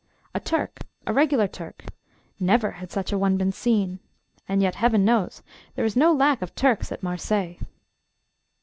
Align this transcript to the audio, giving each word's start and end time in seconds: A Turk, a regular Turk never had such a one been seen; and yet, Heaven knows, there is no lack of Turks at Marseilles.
A 0.33 0.39
Turk, 0.39 0.79
a 1.05 1.13
regular 1.13 1.47
Turk 1.47 1.85
never 2.39 2.71
had 2.71 2.89
such 2.89 3.11
a 3.11 3.19
one 3.19 3.37
been 3.37 3.51
seen; 3.51 3.99
and 4.49 4.59
yet, 4.59 4.73
Heaven 4.73 5.05
knows, 5.05 5.43
there 5.75 5.85
is 5.85 5.95
no 5.95 6.11
lack 6.11 6.41
of 6.41 6.55
Turks 6.55 6.91
at 6.91 7.03
Marseilles. 7.03 7.59